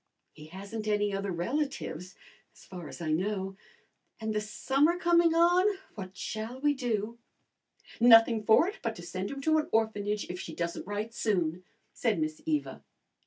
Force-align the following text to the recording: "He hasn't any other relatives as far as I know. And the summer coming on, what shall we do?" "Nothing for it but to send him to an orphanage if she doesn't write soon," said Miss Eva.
"He 0.33 0.47
hasn't 0.47 0.87
any 0.87 1.13
other 1.13 1.31
relatives 1.31 2.15
as 2.55 2.65
far 2.65 2.87
as 2.89 3.01
I 3.01 3.11
know. 3.11 3.55
And 4.19 4.33
the 4.33 4.41
summer 4.41 4.97
coming 4.97 5.35
on, 5.35 5.77
what 5.93 6.17
shall 6.17 6.59
we 6.59 6.73
do?" 6.73 7.19
"Nothing 7.99 8.43
for 8.43 8.67
it 8.67 8.79
but 8.81 8.95
to 8.95 9.03
send 9.03 9.29
him 9.29 9.41
to 9.41 9.59
an 9.59 9.69
orphanage 9.71 10.25
if 10.27 10.39
she 10.39 10.55
doesn't 10.55 10.87
write 10.87 11.13
soon," 11.13 11.63
said 11.93 12.19
Miss 12.19 12.41
Eva. 12.47 12.83